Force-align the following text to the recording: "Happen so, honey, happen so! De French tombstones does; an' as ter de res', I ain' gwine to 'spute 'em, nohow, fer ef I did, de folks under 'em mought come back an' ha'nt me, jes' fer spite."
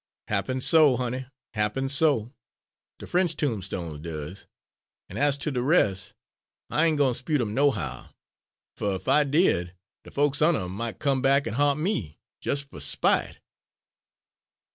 "Happen 0.29 0.61
so, 0.61 0.97
honey, 0.97 1.27
happen 1.53 1.87
so! 1.87 2.33
De 2.97 3.05
French 3.05 3.37
tombstones 3.37 3.99
does; 4.01 4.47
an' 5.09 5.17
as 5.17 5.37
ter 5.37 5.51
de 5.51 5.61
res', 5.61 6.15
I 6.71 6.87
ain' 6.87 6.95
gwine 6.95 7.13
to 7.13 7.19
'spute 7.23 7.39
'em, 7.39 7.53
nohow, 7.53 8.09
fer 8.75 8.95
ef 8.95 9.07
I 9.07 9.23
did, 9.25 9.75
de 10.03 10.09
folks 10.09 10.41
under 10.41 10.61
'em 10.61 10.71
mought 10.71 10.97
come 10.97 11.21
back 11.21 11.45
an' 11.45 11.53
ha'nt 11.53 11.79
me, 11.79 12.17
jes' 12.43 12.61
fer 12.61 12.79
spite." 12.79 13.41